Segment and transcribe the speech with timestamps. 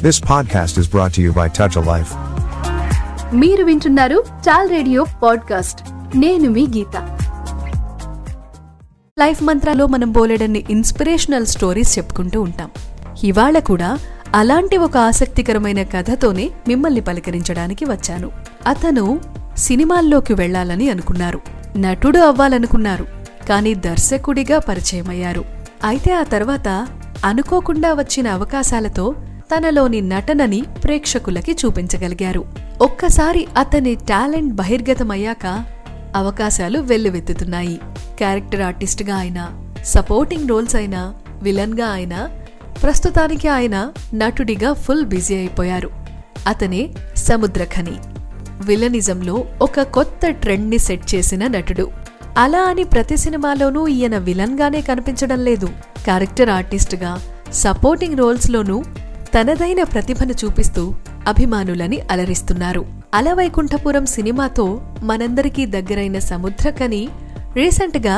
[0.00, 2.14] This podcast is brought to you by Touch a Life.
[3.34, 5.82] మీరు వింటున్నారు చాల్ radio podcast
[6.16, 7.18] నేను మీ గీత.
[9.18, 12.70] Life మంత్రాలో మనం బోలెడన్ని ఇన్స్పిరేషనల్ స్టోరీస్ చెప్పుకుంటూ ఉంటాం.
[13.24, 13.98] ఇవాళ కూడా
[14.34, 18.30] అలాంటి ఒక ఆసక్తికరమైన కథతోనే మిమ్మల్ని పలకరించడానికి వచ్చాను.
[18.66, 19.20] అతను
[19.56, 21.40] సినిమాల్లోకి వెళ్ళాలని అనుకున్నారు.
[21.76, 23.06] నటుడు అవ్వాలనుకున్నారు.
[23.48, 25.44] కానీ దర్శకుడిగా పరిచయమయ్యారు.
[25.84, 26.88] అయితే ఆ తర్వాత
[27.24, 29.14] అనుకోకుండా వచ్చిన అవకాశాలతో
[29.56, 32.44] తనలోని నటనని ప్రేక్షకులకి చూపించగలిగారు.
[32.80, 35.64] ఒక్కసారి అతని టాలెంట్ బహిర్గతమయ్యాక
[36.16, 37.80] అవకాశాలు వెల్లువెత్తుతున్నాయి.
[38.18, 42.30] క్యారెక్టర్ ఆర్టిస్ట్గా అయినా సపోర్టింగ్ రోల్స్ అయినా విలన్గా అయినా
[42.82, 45.90] ప్రస్తుతానికి ఆయన నటుడిగా ఫుల్ బిజీ అయిపోయారు.
[46.46, 47.92] అతనే సముద్రఖని.
[48.60, 51.90] విలనిజంలో ఒక కొత్త ట్రెండ్ని సెట్ చేసిన నటుడు.
[52.38, 55.66] అలా అని ప్రతి సినిమాలోనూ ఈయన విలన్గానే కనిపించడం లేదు.
[56.04, 57.22] క్యారెక్టర్ ఆర్టిస్ట్గా
[57.52, 58.82] సపోర్టింగ్ రోల్స్లోనూ
[59.34, 60.94] తనదైన ప్రతిభను చూపిస్తూ
[61.28, 62.86] అభిమానులని అలరిస్తున్నారు.
[63.14, 67.08] అలవైకుంఠపురం సినిమాతో మనందరికీ దగ్గరైన సముద్రకని
[67.56, 68.16] రీసెంట్గా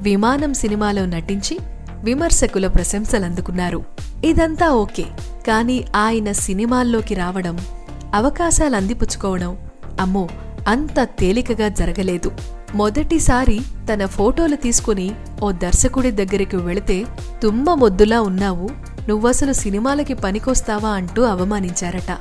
[0.00, 1.58] విమానం సినిమాలో నటించి
[2.04, 3.80] విమర్శకుల ప్రశంసలందుకున్నారు.
[4.24, 5.04] ఇదంతా ఓకే
[5.46, 7.58] కానీ ఆయన సినిమాల్లోకి రావడం
[8.14, 9.52] అవకాశాలు అందిపుచ్చుకోవడం
[10.00, 10.28] అమ్మో
[10.68, 12.30] అంత తేలికగా జరగలేదు.
[12.74, 13.60] మొదటిసారి
[13.92, 15.08] తన ఫోటోలు తీసుకుని
[15.42, 17.04] ఓ దర్శకుడి దగ్గరికి వెళితే
[17.42, 18.68] తుమ్మ మొద్దులా ఉన్నావు
[19.08, 22.18] నువ్వసలు సినిమాలకి పనికొస్తావా అంటూ అవమానించారట.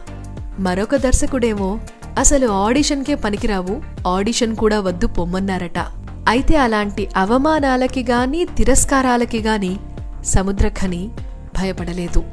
[0.60, 1.80] మరొక దర్శకుడేమో
[2.20, 5.80] అసలు ఆడిషన్కే పనికిరావు ఆడిషన్ కూడా వద్దు పొమ్మన్నారట.
[6.30, 9.78] అయితే అలాంటి అవమానాలకి గాని తిరస్కారాలకి గాని
[10.26, 11.10] సముద్రఖని
[11.60, 12.24] భయపడలేదు.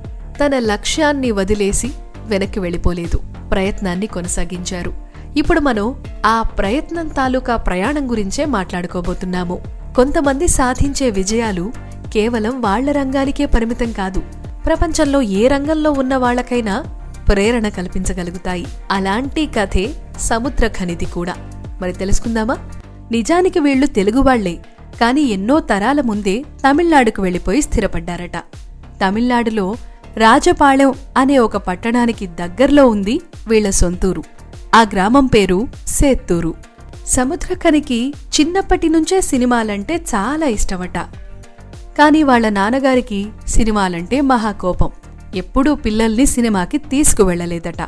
[0.45, 1.93] తన లక్ష్యాన్ని వదిలేసి
[2.27, 3.21] వెనక్కి వెళ్ళిపోలేదు.
[3.51, 4.93] ప్రయత్నాన్ని కొనసాగించారు.
[5.37, 9.59] ఇప్పుడు మనం ఆ ప్రయత్నం తాలూకా ప్రయాణం గురించే మాట్లాడుకోబోతున్నాము.
[9.97, 11.73] కొంతమంది సాధించే విజయాలు
[12.13, 14.23] కేవలం వాళ్ళ రంగానికే పరిమితం కాదు
[14.69, 16.85] ప్రపంచంలో ఏ రంగంలో ఉన్న వాళ్ళకైనా
[17.29, 18.67] ప్రేరణ కల్పించగలుగుతాయి.
[18.91, 21.35] అలాంటి కథే సముద్ర ఖనిది కూడా.
[21.81, 22.57] మరి తెలుసుకుందామా?
[23.11, 24.59] నిజానికి వీళ్ళు తెలుగువాళ్ళే
[25.01, 28.37] కాని ఎన్నో తరాల ముందే తమిళనాడుకు వెళ్ళిపోయి స్థిరపడ్డారట.
[29.05, 29.75] తమిళనాడులో
[30.17, 34.25] రాజపాళెం అనే ఒక పట్టణానికి దగ్గర్లో ఉంది వీళ్ళ సొంతూరు.
[34.75, 36.55] ఆ గ్రామం పేరు సేత్తూరు.
[37.07, 41.28] సముద్రకనికి చిన్నప్పటి నుంచే సినిమాలంటే చాలా ఇష్టమట.
[41.99, 44.91] కానీ వాళ్ళ నాన్నగారికి సినిమాలంటే మహాకోపం
[45.35, 47.83] ఎప్పుడూ పిల్లల్ని సినిమాకి తీసుకువెళ్ళలేదట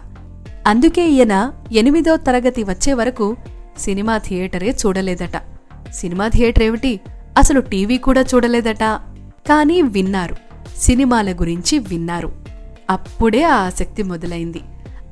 [0.66, 3.36] అందుకే ఈయన ఎనిమిదో తరగతి వచ్చే వరకు
[3.78, 5.36] సినిమా థియేటరే చూడలేదట.
[5.92, 7.00] సినిమా థియేటర్ ఏమిటి?
[7.38, 8.84] అసలు టీవీ కూడా చూడలేదట.
[9.48, 10.36] కానీ విన్నారు.
[10.76, 12.32] సినిమాల గురించి విన్నారు.
[12.90, 14.60] అప్పుడే ఆ ఆసక్తి మొదలైంది.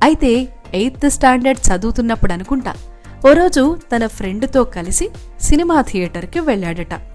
[0.03, 2.73] అయితే ఎయిత్ స్టాండర్డ్ చదువుతున్నప్పుడు అనుకుంటా
[3.29, 5.09] ఓ రోజు తన ఫ్రెండ్తో కలిసి
[5.41, 7.08] సినిమా థియేటర్కి వెళ్ళాడట.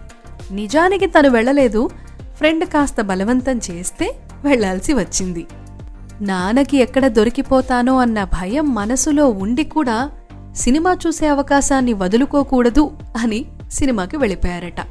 [0.52, 1.90] నిజానికి తను వెళ్ళలేదు.
[2.36, 5.46] ఫ్రెండ్ కాస్త బలవంతం చేస్తే వెళ్ళాల్సి వచ్చింది.
[6.20, 10.10] నాన్నకి ఎక్కడ దొరికిపోతానో అన్న భయం మనసులో ఉండి కూడా
[10.56, 14.86] సినిమా చూసే అవకాశాన్ని వదులుకోకూడదు అని సినిమాకి వెళ్ళిపోయారట.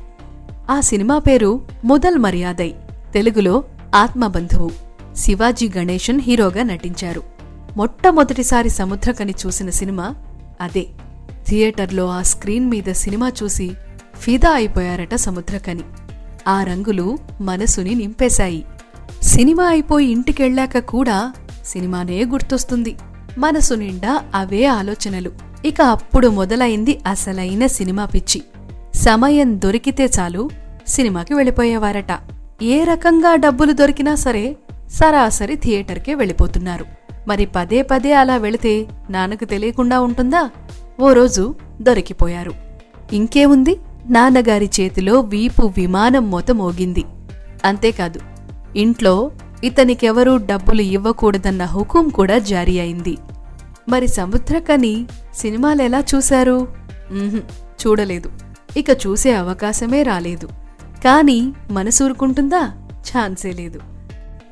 [0.71, 2.73] ఆ సినిమా పేరు మొదల్ మర్యాదై
[3.13, 3.63] తెలుగులో
[3.95, 4.71] ఆత్మబంధువు
[5.15, 7.23] శివాజీ గణేషన్ హీరోగా నటించారు.
[7.77, 10.15] మొట్టమొదటిసారి సముద్రకని చూసిన సినిమా
[10.61, 10.85] అదే.
[11.47, 13.71] థియేటర్లో ఆ స్క్రీన్ మీద సినిమా చూసి
[14.19, 15.83] ఫిదా అయిపోయారట సముద్రకని.
[16.47, 18.65] ఆ రంగులు మనసుని నింపేశాయి.
[19.23, 21.33] సినిమా అయిపోయి ఇంటికెళ్ళాక కూడా
[21.65, 22.95] సినిమానే గుర్తొస్తుంది.
[23.37, 25.31] మనసు నిండా అవే ఆలోచనలు.
[25.65, 28.43] ఇక అప్పుడు మొదలైంది అసలైన సినిమా పిచ్చి.
[28.95, 30.49] సమయం దొరికితే చాలు
[30.87, 32.19] సినిమాకి వెళ్ళిపోయేవారట.
[32.63, 34.57] ఏ రకంగా డబ్బులు దొరికినా సరే
[34.91, 36.85] సరాసరి థియేటర్కే వెళ్ళిపోతున్నారు.
[37.27, 40.49] మరి పదే పదే అలా వెళితే నాన్నకు తెలియకుండా ఉంటుందా?
[40.99, 42.51] ఓ రోజు దొరికిపోయారు.
[43.13, 43.77] ఇంకేముంది?
[44.09, 47.03] నాన్నగారి చేతిలో వీపు విమానం మొతమోగింది
[47.65, 48.19] అంతేకాదు
[48.75, 49.31] ఇంట్లో
[49.63, 53.17] ఇతనికెవరూ డబ్బులు ఇవ్వకూడదన్న హుకుం కూడా జారీ అయింది.
[53.89, 55.05] మరి సముద్రకని
[55.35, 56.67] సినిమాలెలా చూశారు?
[57.53, 58.29] చూడలేదు.
[58.77, 60.47] ఇక చూసే అవకాశమే రాలేదు.
[61.05, 62.71] కాని మనసూరుకుంటుందా?
[62.89, 63.79] ఛాన్సే లేదు.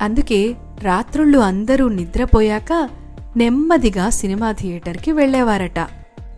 [0.01, 2.89] అందుకే రాత్రుళ్ళు అందరూ నిద్రపోయాక
[3.37, 5.79] నెమ్మదిగా సినిమా థియేటర్కి వెళ్ళేవారట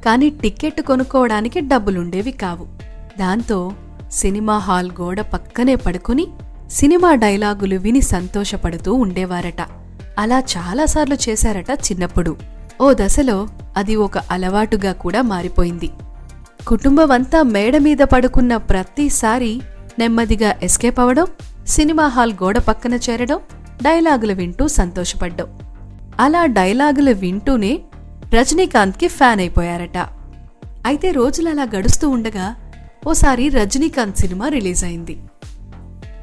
[0.06, 2.83] కాని టిక్కెట్ కొనుక్కోవడానికి డబ్బులుండేవి కావు.
[3.20, 3.72] దాంతో
[4.12, 6.28] సినిమా హాల్ గోడ పక్కనే పడుకుని
[6.70, 9.62] సినిమా డైలాగులు విని సంతోషపడుతూ ఉండేవారట.
[10.20, 12.36] అలా చాలాసార్లు చేశారట చిన్నప్పుడు.
[12.82, 15.90] ఓ దశలో అది ఒక అలవాటుగా కూడా మారిపోయింది.
[16.68, 19.62] కుటుంబమంతా మేడ మీద పడుకున్న ప్రతిసారి
[20.00, 21.28] నెమ్మదిగా ఎస్కేప్ అవడం
[21.68, 23.40] సినిమా హాల్ గోడ పక్కన చేరడం
[23.84, 25.60] డైలాగులు వింటూ సంతోషపడ్డం.
[26.20, 27.80] అలా డైలాగులు వింటూనే
[28.34, 29.98] రజనీకాంత్కి ఫ్యాన్ అయిపోయారట.
[30.86, 32.56] అయితే రోజులలా గడుస్తూ ఉండగా
[33.08, 35.18] ఓసారి రజనీకాంత్ సినిమా రిలీజ్ అయింది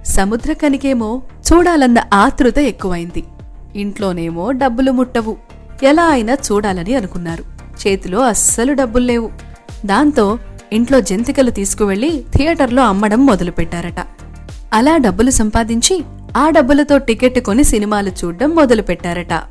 [0.04, 1.22] సముద్రకనికేమో
[1.52, 3.24] చూడాలన్న ఆతృత ఎక్కువైంది.
[3.76, 5.36] ఇంట్లోనేమో డబ్బులు ముట్టవు.
[5.82, 7.44] ఎలా అయినా చూడాలని అనుకున్నారు.
[7.86, 9.30] చేతిలో అస్సలు డబ్బులు లేవు.
[9.86, 10.38] దాంతో
[10.72, 14.06] ఇంట్లో జంతికలు తీసుకువెళ్ళి థియేటర్లో అమ్మడం మొదలుపెట్టారట.
[14.72, 16.04] అలా డబ్బులు సంపాదించి
[16.36, 19.42] ఆ డబ్బులతో టికెట్ కొని సినిమాలు చూడ్డం మొదలుపెట్టారట.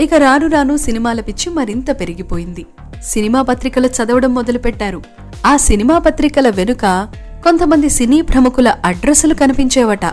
[0.00, 2.66] ఇక రాను రాను సినిమాల పిచ్చి మరింత పెరిగిపోయింది.
[3.04, 5.02] సినిమా పత్రికలు చదవడం మొదలుపెట్టారు.
[5.46, 7.08] ఆ సినిమా పత్రికల వెనుక
[7.44, 10.04] కొంతమంది సినీ ప్రముఖుల అడ్రస్సులు కనిపించేవట.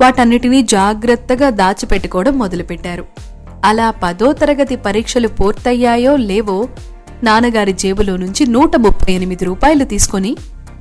[0.00, 3.06] వాటన్నిటినీ జాగ్రత్తగా దాచిపెట్టుకోవడం మొదలుపెట్టారు.
[3.64, 6.68] అలా పదో తరగతి పరీక్షలు పూర్తయ్యాయో లేవో
[7.22, 10.36] నాన్నగారి జేబులో నుంచి నూట ముప్పై ఎనిమిది రూపాయలు తీసుకొని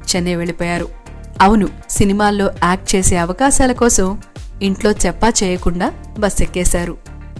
[0.09, 0.87] చెన్నై వెళ్ళిపోయారు.
[1.41, 4.21] అవును సినిమాల్లో యాక్ట్ చేసే అవకాశాల కోసం
[4.61, 6.97] ఇంట్లో చెప్పా చేయకుండా బస్ ఎక్కేశారు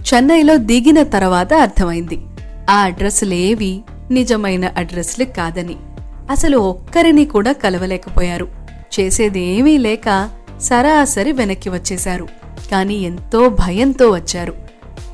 [0.08, 2.18] చెన్నైలో దిగిన తర్వాత అర్థమైంది.
[2.70, 3.72] ఆ అడ్రస్లేవి
[4.10, 5.76] నిజమైన అడ్రస్లు కాదని.
[6.30, 8.48] అసలు ఒక్కరిని కూడా కలవలేకపోయారు.
[9.00, 10.30] చేసేదేమీ లేక
[10.62, 12.28] సరాసరి వెనక్కి వచ్చేశారు.
[12.70, 14.54] కాని ఎంతో భయంతో వచ్చారు.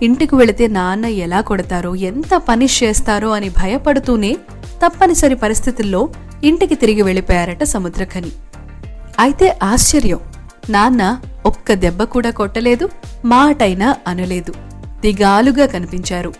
[0.03, 4.37] ఇంటికి వెళితే నాన్న ఎలా కొడతారో ఎంత పనిష్ చేస్తారో అని భయపడుతూనే
[4.85, 6.09] తప్పనిసరి పరిస్థితుల్లో
[6.45, 8.31] ఇంటికి తిరిగి వెళ్ళిపోయారట సముద్రఖని
[9.19, 10.21] అయితే ఆశ్చర్యం.
[10.71, 12.89] నాన్న ఒక్క దెబ్బ కూడా కొట్టలేదు
[13.25, 14.55] మాటైనా అనలేదు.
[15.01, 16.35] దిగాలుగా కనిపించారు.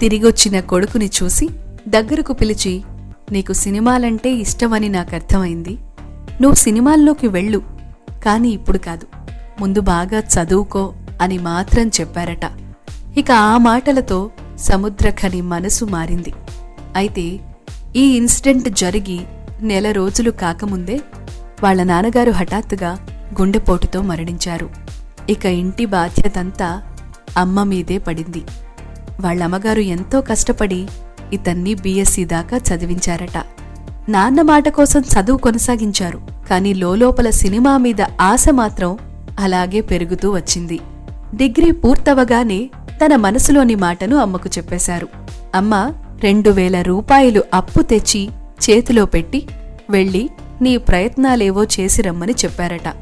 [0.00, 1.48] తిరిగొచ్చిన కొడుకుని చూసి
[1.88, 2.82] దగ్గరకు పిలిచి
[3.32, 5.78] నీకు సినిమాలంటే ఇష్టమని నాకు అర్థమైంది
[6.40, 7.62] నువ్వు సినిమాల్లోకి వెళ్ళు.
[8.24, 9.06] కాని ఇప్పుడు కాదు.
[9.60, 12.44] ముందు బాగా చదువుకో అని మాత్రం చెప్పారట.
[13.18, 16.32] ఇక ఆ మాటలతో సముద్రఖని మనసు మారింది.
[16.96, 17.40] అయితే
[17.96, 19.20] ఈ ఇన్సిడెంట్ జరిగి
[19.62, 21.00] నెల రోజులు కాకముందే
[21.62, 22.98] వాళ్ళ నాన్నగారు హఠాత్తుగా
[23.40, 24.70] గుండెపోటుతో మరణించారు.
[25.30, 26.82] ఇక ఇంటి బాధ్యతంతా
[27.36, 28.44] అమ్మ మీదే పడింది.
[29.20, 30.88] వాళ్ళమ్మగారు ఎంతో కష్టపడి
[31.32, 33.44] ఇతన్ని బీఎస్సీ దాకా చదివించారట.
[34.08, 36.20] నాన్న మాట కోసం చదువు కొనసాగించారు
[36.50, 38.98] కాని లోలోపల సినిమా మీద ఆశ మాత్రం
[39.38, 40.78] అలాగే పెరుగుతూ వచ్చింది.
[41.34, 42.70] డిగ్రీ పూర్తవగానే
[43.04, 45.08] తన మనసులోని మాటను అమ్మకు చెప్పేశారు.
[45.54, 48.28] అమ్మ రెండు వేల రూపాయలు అప్పు తెచ్చి
[48.70, 49.48] చేతిలో పెట్టి
[49.90, 50.30] వెళ్ళి
[50.62, 52.94] నీ ప్రయత్నాలేవో చేసి రమ్మని చెప్పారట.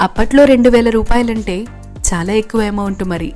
[0.00, 1.66] అప్పట్లో రెండు వేల రూపాయలంటే
[2.14, 3.32] చాలా ఎక్కువ అమౌంట్ మరి.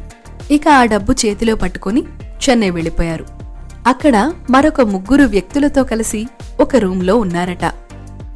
[0.51, 2.03] ఇక ఆ డబ్బు చేతిలో పట్టుకుని
[2.49, 3.40] చెన్నై వెళ్ళిపోయారు.
[3.87, 6.29] అక్కడ మరొక ముగ్గురు వ్యక్తులతో కలిసి
[6.61, 7.65] ఒక రూంలో ఉన్నారట.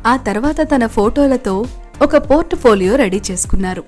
[0.07, 1.67] ఆ తర్వాత తన ఫోటోలతో
[2.03, 3.85] ఒక పోర్ట్ఫోలియో రెడీ చేసుకున్నారు.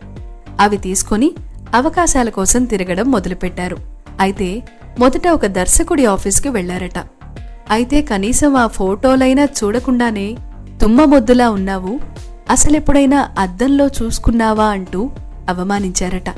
[0.60, 1.32] అవి తీసుకొని
[1.74, 3.76] అవకాశాల కోసం తిరగడం మొదలుపెట్టారు.
[4.20, 4.62] అయితే
[4.98, 6.98] మొదట ఒక దర్శకుడి ఆఫీస్కి వెళ్ళారట.
[7.70, 10.36] అయితే కనీసం ఆ ఫోటోలైనా చూడకుండానే
[10.82, 12.00] తుమ్మ మొద్దులా ఉన్నావు
[12.50, 15.10] అసలెప్పుడైనా అద్దంలో చూసుకున్నావా అంటూ
[15.48, 16.30] అవమానించారట.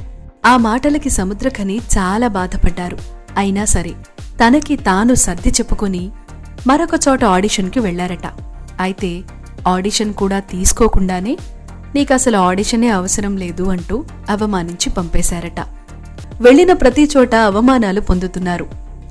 [0.47, 2.99] ఆ మాటలకి సముద్రఖని చాలా బాధపడ్డారు.
[3.37, 3.94] అయినా సరే
[4.43, 6.11] తనకి తాను సర్ది చెప్పుకుని
[6.67, 8.26] మరొక చోట ఆడిషన్కి వెళ్ళారట
[8.81, 9.23] అయితే
[9.69, 11.38] ఆడిషన్ కూడా తీసుకోకుండానే
[11.94, 15.61] నీకసలు ఆడిషనే అవసరం లేదు అంటూ అవమానించి పంపేశారట.
[16.40, 18.67] వెళ్ళిన ప్రతి చోట అవమానాలు పొందుతున్నారు.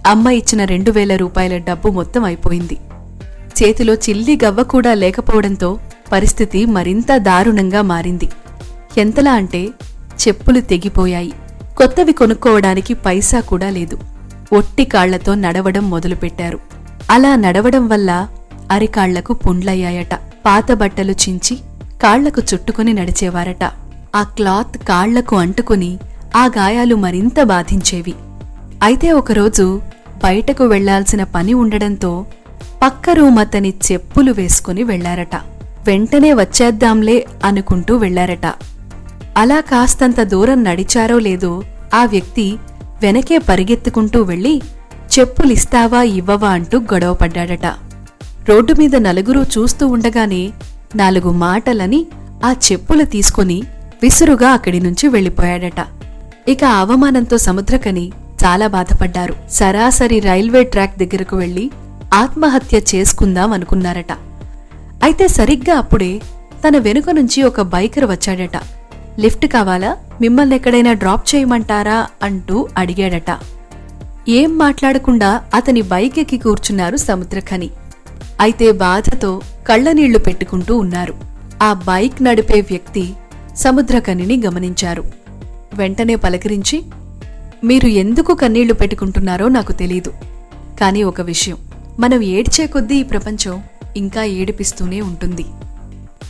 [0.07, 2.77] అమ్మ ఇచ్చిన రెండు వేల రూపాయల డబ్బు మొత్తం అయిపోయింది.
[3.63, 5.79] చేతిలో చిల్లి గవ్వ కూడా లేకపోవడంతో
[6.11, 8.29] పరిస్థితి మరింత దారుణంగా మారింది.
[8.97, 9.67] ఎంతలా అంటే
[10.27, 11.33] చెప్పులు తెగిపోయాయి.
[11.77, 13.99] కొత్తవి కొనుక్కోవడానికి పైసా కూడా లేదు.
[14.53, 16.59] ఒట్టి కాళ్ళతో నడవడం మొదలుపెట్టారు.
[17.11, 18.27] అలా నడవడం వల్ల
[18.71, 20.13] అరికాళ్ళకు పుండ్లయ్యాయట.
[20.45, 21.57] పాత బట్టలు చించి
[22.03, 23.63] కాళ్ళకు చుట్టుకుని నడిచేవారట.
[24.15, 25.97] ఆ క్లాత్ కాళ్ళకు అంటుకుని
[26.35, 28.13] ఆ గాయాలు మరింత బాధించేవి.
[28.83, 29.81] అయితే ఒకరోజు
[30.23, 32.25] బయటకు వెళ్ళాల్సిన పని ఉండడంతో
[32.81, 35.35] పక్క రూమ్ అతని చెప్పులు వేసుకుని వెళ్ళారట.
[35.87, 38.45] వెంటనే వచ్చేద్దాంలే అనుకుంటూ వెళ్ళారట.
[39.37, 41.61] అలా కాస్తంత దూరం నడిచారో లేదో
[41.93, 42.57] ఆ వ్యక్తి
[43.01, 44.61] వెనకే పరిగెత్తుకుంటూ వెళ్ళి
[45.19, 47.65] చెప్పులిస్తావా ఇవ్వవా అంటూ గొడవపడ్డాడట
[48.49, 50.51] రోడ్డు మీద నలుగురు చూస్తూ ఉండగానే
[50.95, 52.05] నాలుగు మాటలని
[52.45, 53.63] ఆ చెప్పులు తీసుకుని
[54.03, 55.81] విసురుగా అక్కడి నుంచి వెళ్ళిపోయాడట
[56.47, 58.11] ఇక అవమానంతో సముద్రకని
[58.45, 59.35] చాలా బాధపడ్డారు.
[59.49, 61.71] సరాసరి రైల్వే ట్రాక్ దగ్గరకు వెళ్ళి
[62.13, 64.11] ఆత్మహత్య చేసుకుందాం అనుకున్నారట.
[65.03, 66.21] అయితే సరిగ్గా అప్పుడే
[66.67, 68.57] తన వెనుక నుంచి ఒక బైకర్ వచ్చాడట.
[69.19, 69.97] లిఫ్ట్ కావాలా?
[70.21, 73.37] మిమ్మల్ని ఎక్కడైనా డ్రాప్ చేయమంటారా అంటూ అడిగాడట.
[74.29, 77.69] ఏం మాట్లాడకుండా అతని బైక్ ఎక్కి కూర్చున్నారు సముద్రఖని.
[78.39, 81.15] అయితే బాధతో కళ్ళనీళ్ళు పెట్టుకుంటూ ఉన్నారు.
[81.63, 83.13] ఆ బైక్ నడిపే వ్యక్తి
[83.55, 85.03] సముద్రఖనిని గమనించారు.
[85.73, 86.83] వెంటనే పలకరించి
[87.63, 90.13] మీరు ఎందుకు కన్నీళ్ళు పెట్టుకుంటున్నారో నాకు తెలీదు.
[90.81, 91.57] కానీ ఒక విషయం.
[91.99, 93.63] మనం ఏడ్చే కొద్దీ ఈ ప్రపంచం
[93.97, 95.45] ఇంకా ఏడిపిస్తూనే ఉంటుంది.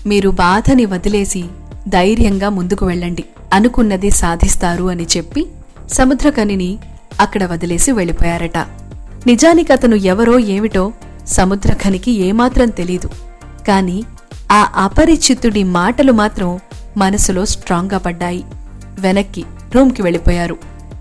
[0.06, 1.44] మీరు బాధని వదిలేసి
[1.88, 3.24] ధైర్యంగా ముందుకు వెళ్ళండి.
[3.54, 5.46] అనుకున్నది సాధిస్తారు అని చెప్పి
[5.92, 6.78] సముద్రకనిని
[7.20, 8.58] అక్కడ వదిలేసి వెళ్ళిపోయారట.
[9.28, 10.94] నిజానికి అతను ఎవరో ఏమిటో
[11.28, 13.10] సముద్రఖనికి ఏమాత్రం తెలీదు.
[13.68, 14.04] కాని
[14.52, 16.60] ఆ అపరిచితుడి మాటలు మాత్రం
[16.98, 18.44] మనసులో స్ట్రాంగ్గా పడ్డాయి.
[19.00, 19.44] వెనక్కి
[19.76, 20.58] రూమ్కి వెళ్ళిపోయారు.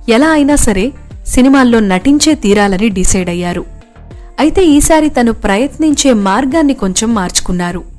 [0.08, 0.92] ఎలా అయినా సరే
[1.26, 3.64] సినిమాల్లో నటించే తీరాలని డిసైడ్ అయ్యారు.
[4.38, 7.95] అయితే ఈసారి తను ప్రయత్నించే మార్గాన్ని కొంచెం మార్చుకున్నారు.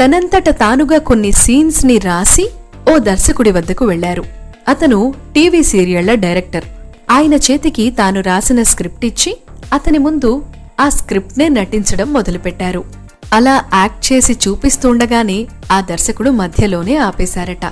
[0.00, 2.50] తనంతట తానుగా కొన్ని సీన్స్ని రాసి
[2.90, 4.24] ఓ దర్శకుడి వద్దకు వెళ్ళారు
[4.68, 6.64] అతను టీవీ సీరియళ్ళ డైరెక్టర్.
[7.10, 9.36] ఆయన చేతికి తాను రాసిన స్క్రిప్ట్ ఇచ్చి
[9.72, 10.42] అతని ముందు
[10.80, 12.84] ఆ స్క్రిప్ట్నే నటించడం మొదలుపెట్టారు.
[13.32, 17.64] అలా యాక్ట్ చేసి చూపిస్తుండగానే ఆ దర్శకుడు మధ్యలోనే ఆపేశారట.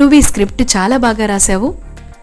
[0.00, 1.74] నువ్వు ఈ స్క్రిప్ట్ చాలా బాగా రాశావు.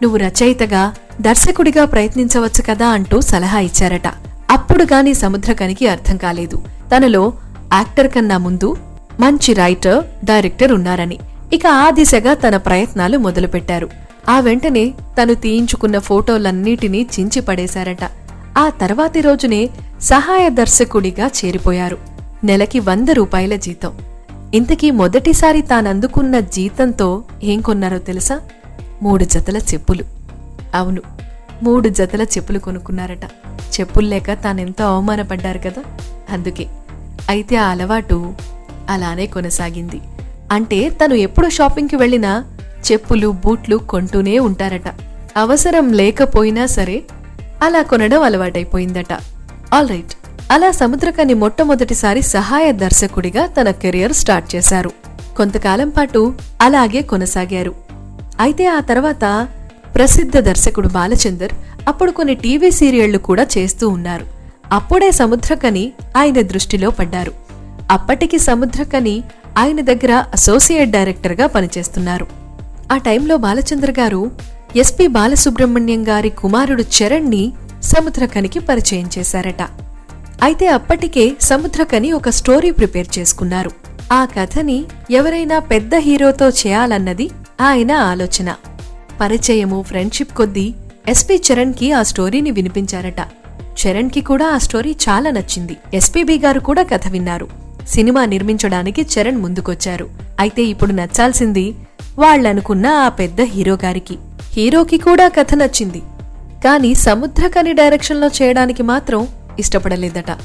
[0.02, 4.08] నువ్వు రచయితగా దర్శకుడిగా ప్రయత్నించవచ్చు కదా అంటూ సలహా ఇచ్చారట.
[4.50, 6.62] అప్పుడు గాని సముద్రకనికి అర్థం కాలేదు.
[6.96, 7.32] తనలో
[7.72, 8.76] యాక్టర్ కన్నా ముందు
[9.20, 11.18] మంచి రైటర్ డైరెక్టర్ ఉన్నారని.
[11.52, 13.88] ఇక ఆ దిశగా తన ప్రయత్నాలు మొదలుపెట్టారు.
[14.28, 18.04] ఆ వెంటనే తను తీయించుకున్న ఫోటోలన్నిటినీ చించి పడేశారట.
[18.58, 21.98] ఆ తర్వాతి రోజునే సహాయ దర్శకుడిగా చేరిపోయారు.
[22.44, 23.92] నెలకి వంద రూపాయల జీతం.
[24.54, 28.40] ఇంతకీ మొదటిసారి తానందుకున్న జీతంతో ఏం కొన్నారో తెలుసా?
[29.02, 30.04] మూడు జతల చెప్పులు.
[30.74, 31.02] అవును
[31.62, 33.24] మూడు జతల చెప్పులు కొనుక్కున్నారట.
[33.80, 35.82] చెప్పులు లేక తానెంతో అవమానపడ్డారు కదా?
[36.30, 36.66] అందుకే.
[37.28, 38.32] అయితే ఆ అలవాటు
[38.88, 40.00] అలానే కొనసాగింది.
[40.52, 42.44] అంటే తను ఎప్పుడు షాపింగ్కి వెళ్ళినా
[42.92, 44.94] చెప్పులు బూట్లు కొంటూనే ఉంటారట.
[45.36, 47.02] అవసరం లేకపోయినా సరే
[47.62, 49.12] అలా కొనడం అలవాటైపోయిందట.
[49.74, 50.14] All right.
[50.50, 54.90] అలా సముద్రకని మొట్టమొదటిసారి సహాయ దర్శకుడిగా తన కెరియర్ స్టార్ట్ చేశారు.
[55.36, 57.74] కొంతకాలం పాటు అలాగే కొనసాగారు.
[58.40, 59.48] అయితే ఆ తర్వాత
[59.94, 61.52] ప్రసిద్ధ దర్శకుడు బాలచందర్
[61.88, 64.26] అప్పుడు కొన్ని టీవీ సీరియళ్ళు కూడా చేస్తూ ఉన్నారు.
[64.72, 67.32] అప్పుడే సముద్రకని ఆయన దృష్టిలో పడ్డారు.
[67.90, 69.22] అప్పటికి సముద్రకని
[69.58, 72.26] ఆయన దగ్గర అసోసియేట్ డైరెక్టర్గా పనిచేస్తున్నారు.
[72.92, 74.30] ఆ టైంలో బాలచంద్ర గారు
[74.76, 79.62] ఎస్పి బాలసుబ్రహ్మణ్యం గారి కుమారుడు చరణ్ని సముద్రకనికి పరిచయం చేశారట.
[80.42, 83.70] అయితే అప్పటికే సముద్రకని ఒక స్టోరీ ప్రిపేర్ చేసుకున్నారు.
[84.12, 87.30] ఆ కథని ఎవరైనా పెద్ద హీరోతో చేయాలన్నది
[87.60, 88.54] ఆయన ఆలోచన.
[89.20, 90.74] పరిచయము ఫ్రెండ్షిప్ కొద్దీ
[91.08, 93.20] ఎస్పి చరణ్కి ఆ స్టోరీని వినిపించారట.
[93.80, 95.76] చరణ్కి కూడా ఆ స్టోరీ చాలా నచ్చింది.
[95.94, 97.69] ఎస్పీబీ గారు కూడా కథ విన్నారు.
[97.90, 100.08] సినిమా నిర్మించడానికి చరణ్ ముందుకొచ్చారు.
[100.40, 101.74] అయితే ఇప్పుడు నచ్చాల్సింది
[102.18, 104.18] వాళ్ళనుకున్న ఆ పెద్ద హీరో గారికి.
[104.52, 106.02] హీరోకి కూడా కథ నచ్చింది.
[106.64, 109.28] కానీ సముద్రకని డైరెక్షన్లో చేయడానికి మాత్రం
[109.58, 110.38] ఇష్టపడలేదట.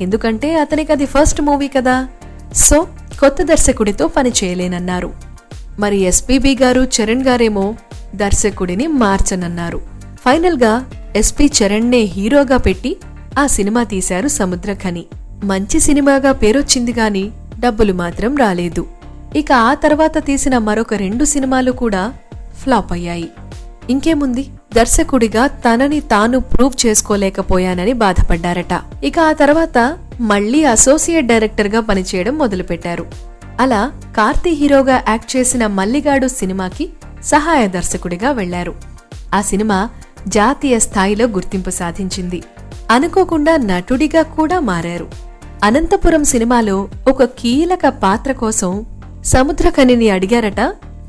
[0.00, 2.08] ఎందుకంటే అతనికి అది ఫస్ట్ మూవీ కదా.
[2.54, 2.88] సో
[3.20, 5.12] కొత్త దర్శకుడితో పని చేయలేనన్నారు.
[5.78, 7.74] మరి ఎస్పీబి గారు చరణ్ గారేమో
[8.14, 9.80] దర్శకుడిని మార్చనన్నారు.
[10.24, 12.96] ఫైనల్గా ఎస్పీ చరణ్నే హీరోగా పెట్టి
[13.38, 15.04] ఆ సినిమా తీశారు సముద్రఖని
[15.44, 17.30] మంచి సినిమాగా పేరొచ్చింది గాని
[17.60, 18.86] డబ్బులు మాత్రం రాలేదు.
[19.36, 22.12] ఇక ఆ తర్వాత తీసిన మరొక రెండు సినిమాలు కూడా
[22.62, 23.28] ఫ్లాప్ అయ్యాయి.
[23.90, 24.48] ఇంకేముంది?
[24.74, 29.04] దర్శకుడిగా తనని తాను ప్రూవ్ చేసుకోలేకపోయానని బాధపడ్డారట.
[29.04, 33.06] ఇక ఆ తర్వాత మళ్ళీ అసోసియేట్ డైరెక్టర్గా పనిచేయడం మొదలుపెట్టారు.
[33.60, 36.90] అలా కార్తీ హీరోగా యాక్ట్ చేసిన మల్లిగాడు సినిమాకి
[37.24, 38.74] సహాయ దర్శకుడిగా వెళ్ళారు.
[39.34, 39.88] ఆ సినిమా
[40.28, 42.42] జాతీయ స్థాయిలో గుర్తింపు సాధించింది.
[42.90, 45.31] అనుకోకుండా నటుడిగా కూడా మారారు.
[45.66, 48.70] అనంతపురం సినిమాలో ఒక కీలక పాత్ర కోసం
[49.24, 50.60] సముద్రకనిని అడిగారట.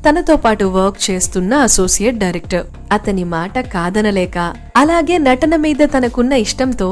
[0.04, 2.66] తనతో పాటు వర్క్ చేస్తున్న అసోసియేట్ డైరెక్టర్.
[2.92, 4.38] అతని మాట కాదనలేక
[4.76, 6.88] అలాగే నటన మీద తనకున్న ఇష్టంతో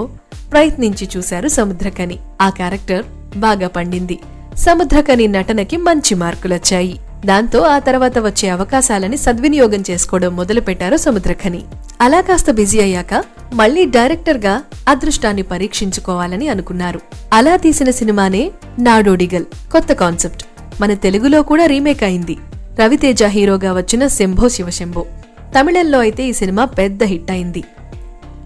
[0.53, 2.19] ప్రయత్నించి చూశారు సముద్రకని.
[2.41, 3.05] ఆ క్యారెక్టర్
[3.37, 4.19] బాగా పండింది.
[4.57, 7.01] సముద్రకని నటనకి మంచి మార్కులొచ్చాయి.
[7.27, 11.63] దాంతో ఆ తర్వాత వచ్చే అవకాశాలని సద్వినియోగం చేసుకోవడం మొదలుపెట్టారు సముద్రఖని
[12.01, 13.15] అలా కాస్త బిజీ అయ్యాక
[13.53, 17.01] మళ్ళీ డైరెక్టర్గా అదృష్టాన్ని పరీక్షించుకోవాలని అనుకున్నారు.
[17.33, 20.45] అలా తీసిన సినిమానే నాడోడిగల్ కొత్త కాన్సెప్ట్.
[20.81, 22.37] మన తెలుగులో కూడా రీమేక్ అయింది.
[22.81, 25.07] రవితేజ హీరోగా వచ్చిన శంభో శివశంభో.
[25.59, 27.65] తమిళంలో అయితే ఈ సినిమా పెద్ద హిట్ అయింది.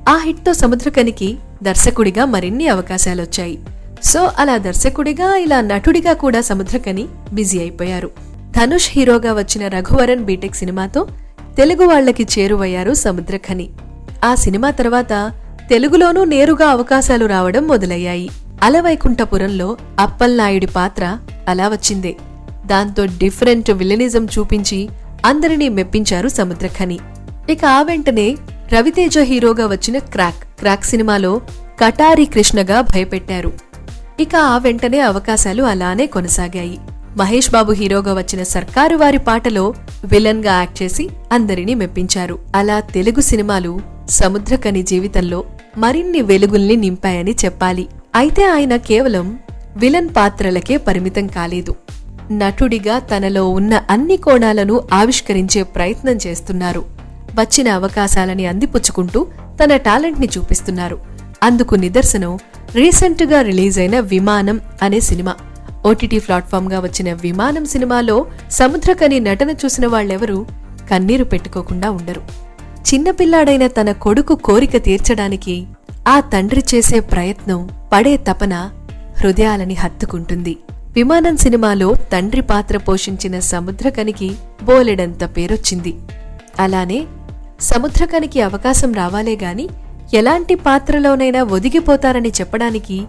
[0.08, 3.58] ఆ హిట్తో సముద్రకనికి దర్శకుడిగా మరిన్ని అవకాశాలొచ్చాయి.
[4.04, 8.10] సో అలా దర్శకుడిగా ఇలా నటుడిగా కూడా సముద్రకని బిజీ అయిపోయారు.
[8.50, 11.06] ధనుష్ హీరోగా వచ్చిన రఘువరన్ బీటెక్ సినిమాతో
[11.56, 13.70] తెలుగు వాళ్ళకి చేరువయ్యారు సముద్రఖని
[14.24, 15.32] ఆ సినిమా తర్వాత
[15.70, 18.30] తెలుగులోనూ నేరుగా అవకాశాలు రావడం మొదలయ్యాయి.
[18.62, 21.18] అలవైకుంఠపురంలో అప్పల్నాయుడి పాత్ర
[21.48, 22.16] అలా వచ్చిందే.
[22.66, 24.88] దాంతో డిఫరెంట్ విలనిజం చూపించి
[25.26, 26.98] అందరినీ మెప్పించారు సముద్రఖని.
[27.50, 28.36] ఇక ఆ వెంటనే
[28.72, 31.40] రవితేజ హీరోగా వచ్చిన క్రాక్ క్రాక్ సినిమాలో
[31.84, 33.52] కటారి కృష్ణగా భయపెట్టారు.
[34.20, 36.78] ఇక ఆ వెంటనే అవకాశాలు అలానే కొనసాగాయి.
[37.16, 42.38] మహేష్ బాబు హీరోగా వచ్చిన సర్కారు వారి పాటలో విలన్గా యాక్ట్ చేసి అందరినీ మెప్పించారు.
[42.56, 45.44] అలా తెలుగు సినిమాలు సముద్రకని జీవితంలో
[45.78, 47.88] మరిన్ని వెలుగుల్ని నింపాయని చెప్పాలి.
[48.14, 49.38] అయితే ఆయన కేవలం
[49.76, 51.74] విలన్ పాత్రలకే పరిమితం కాలేదు.
[52.30, 56.84] నటుడిగా తనలో ఉన్న అన్ని కోణాలను ఆవిష్కరించే ప్రయత్నం చేస్తున్నారు.
[57.34, 59.26] వచ్చిన అవకాశాలని అందిపుచ్చుకుంటూ
[59.64, 60.98] తన టాలెంట్ని చూపిస్తున్నారు.
[61.42, 62.38] అందుకు నిదర్శనం
[62.74, 65.34] రీసెంట్గా రిలీజ్ అయిన విమానం అనే సినిమా.
[65.86, 70.46] ఓటీటీ ప్లాట్ఫామ్గా వచ్చిన విమానం సినిమాలో సముద్రకని నటన చూసిన వాళ్ళెవరూ
[70.90, 72.45] కన్నీరు పెట్టుకోకుండా ఉండరు.
[72.94, 75.66] చిన్నపిల్లాడైన తన కొడుకు కోరిక తీర్చడానికి
[76.08, 78.70] ఆ తండ్రి చేసే ప్రయత్నం పడే తపన
[79.18, 80.56] హృదయాలని హత్తుకుంటుంది.
[80.94, 85.94] విమానం సినిమాలో తండ్రి పాత్ర పోషించిన సముద్రకనికి బోలెడంత పేరొచ్చింది.
[86.60, 87.04] అలానే
[87.60, 89.68] సముద్రకనికి అవకాశం రావాలే గాని
[90.14, 93.02] ఎలాంటి పాత్రలోనైనా ఒదిగిపోతారని చెప్పడానికి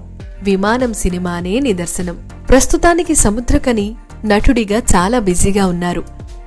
[0.44, 2.30] విమానం సినిమానే నిదర్శనం.
[2.50, 6.04] ప్రస్తుతానికి సముద్రకని నటుడిగా చాలా బిజీగా ఉన్నారు.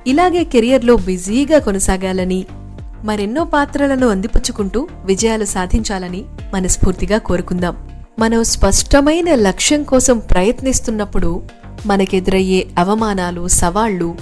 [0.07, 2.45] ఇలాగే కెరియర్లో బిజీగా కొనసాగాలని
[3.05, 7.75] మరెన్నో పాత్రలను అందిపుచ్చుకుంటూ విజయాలు సాధించాలని మనస్ఫూర్తిగా కోరుకుందాం
[8.19, 11.41] మనం స్పష్టమైన లక్ష్యం కోసం ప్రయత్నిస్తున్నప్పుడు
[11.85, 14.15] మనకెదురయ్యే అవమానాలు సవాళ్ళు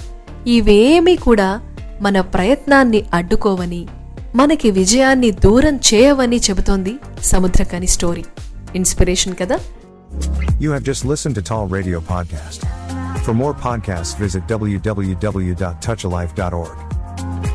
[0.48, 1.60] ఇవేమీ కూడా
[2.00, 3.86] మన ప్రయత్నాన్ని అడ్డుకోవని
[4.34, 8.24] మనకి విజయాన్ని దూరం చేయవని చెబుతోంది సముద్రకని స్టోరీ
[8.74, 9.58] ఇన్స్పిరేషన్ కదా
[10.60, 12.60] You have just listened to Tall Radio Podcast.
[13.24, 17.49] For more podcasts, visit www.touchalife.org.